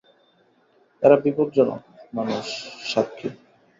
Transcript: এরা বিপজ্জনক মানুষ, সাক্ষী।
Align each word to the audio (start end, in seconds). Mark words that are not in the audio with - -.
এরা 1.03 1.15
বিপজ্জনক 1.23 1.81
মানুষ, 2.13 2.45
সাক্ষী। 2.85 3.27